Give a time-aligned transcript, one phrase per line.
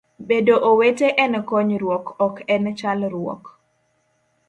[0.29, 3.43] Bedo owete en konyruok ok en chalruok